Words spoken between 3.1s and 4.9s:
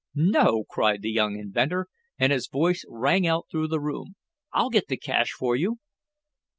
out through the room. "I'll get